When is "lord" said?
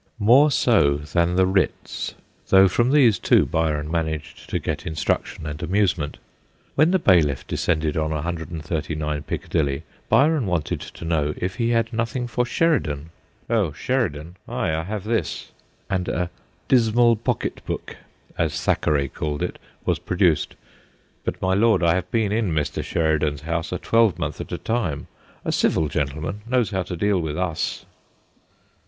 21.53-21.83